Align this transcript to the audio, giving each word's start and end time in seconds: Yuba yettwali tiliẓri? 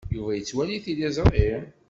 Yuba 0.15 0.31
yettwali 0.37 0.75
tiliẓri? 0.83 1.49